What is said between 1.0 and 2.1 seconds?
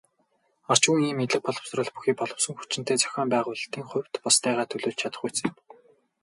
мэдлэг боловсрол